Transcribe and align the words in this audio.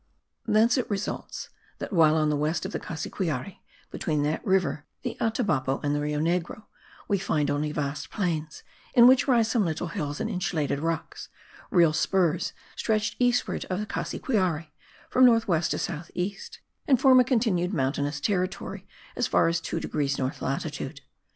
Thence 0.47 0.79
it 0.79 0.89
results 0.89 1.49
that, 1.77 1.93
while 1.93 2.15
on 2.17 2.31
the 2.31 2.35
west 2.35 2.65
of 2.65 2.71
the 2.71 2.79
Cassiquiare, 2.79 3.57
between 3.91 4.23
that 4.23 4.43
river, 4.43 4.83
the 5.03 5.15
Atabapo, 5.21 5.79
and 5.83 5.93
the 5.93 6.01
Rio 6.01 6.17
Negro, 6.19 6.63
we 7.07 7.19
find 7.19 7.51
only 7.51 7.71
vast 7.71 8.09
plains, 8.09 8.63
in 8.95 9.05
which 9.05 9.27
rise 9.27 9.47
some 9.47 9.63
little 9.63 9.89
hills 9.89 10.19
and 10.19 10.27
insulated 10.27 10.79
rocks; 10.79 11.29
real 11.69 11.93
spurs 11.93 12.51
stretch 12.75 13.15
eastward 13.19 13.65
of 13.65 13.79
the 13.79 13.85
Cassiquiare, 13.85 14.69
from 15.07 15.23
north 15.23 15.47
west 15.47 15.69
to 15.69 15.77
south 15.77 16.09
east, 16.15 16.61
and 16.87 16.99
form 16.99 17.19
a 17.19 17.23
continued 17.23 17.71
mountainous 17.71 18.19
territory 18.19 18.87
as 19.15 19.27
far 19.27 19.47
as 19.49 19.61
2 19.61 19.79
degrees 19.79 20.17
north 20.17 20.41
latitude. 20.41 21.01